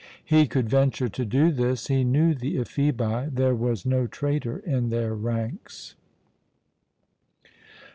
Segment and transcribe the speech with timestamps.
[0.25, 4.89] He could venture to do this; he knew the Ephebi there was no traitor in
[4.89, 5.93] their ranks.